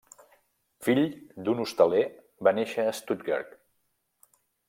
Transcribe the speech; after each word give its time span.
Fill 0.87 1.01
d'un 1.49 1.61
hostaler, 1.65 2.01
va 2.49 2.55
néixer 2.61 2.87
a 2.87 2.97
Stuttgart. 3.03 3.53